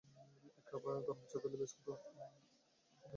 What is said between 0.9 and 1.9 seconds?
গরম চা পেলে বেশ হত।